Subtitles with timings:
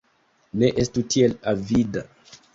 [0.63, 2.07] Ne estu tiel avida.